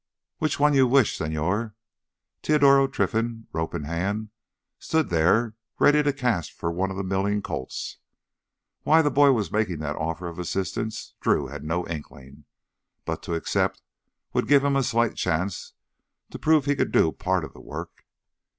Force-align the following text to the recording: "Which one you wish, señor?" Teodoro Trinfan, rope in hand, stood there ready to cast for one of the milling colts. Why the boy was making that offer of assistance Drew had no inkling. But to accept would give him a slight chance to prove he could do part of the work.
"Which 0.39 0.59
one 0.59 0.73
you 0.73 0.87
wish, 0.87 1.15
señor?" 1.19 1.75
Teodoro 2.41 2.87
Trinfan, 2.87 3.45
rope 3.53 3.75
in 3.75 3.83
hand, 3.83 4.29
stood 4.79 5.09
there 5.09 5.53
ready 5.77 6.01
to 6.01 6.11
cast 6.11 6.53
for 6.53 6.71
one 6.71 6.89
of 6.89 6.97
the 6.97 7.03
milling 7.03 7.43
colts. 7.43 7.99
Why 8.81 9.03
the 9.03 9.11
boy 9.11 9.31
was 9.31 9.51
making 9.51 9.77
that 9.81 9.95
offer 9.95 10.27
of 10.27 10.39
assistance 10.39 11.13
Drew 11.21 11.49
had 11.49 11.63
no 11.63 11.87
inkling. 11.87 12.45
But 13.05 13.21
to 13.21 13.35
accept 13.35 13.83
would 14.33 14.47
give 14.47 14.63
him 14.63 14.75
a 14.75 14.81
slight 14.81 15.13
chance 15.17 15.73
to 16.31 16.39
prove 16.39 16.65
he 16.65 16.75
could 16.75 16.91
do 16.91 17.11
part 17.11 17.43
of 17.45 17.53
the 17.53 17.61
work. 17.61 18.07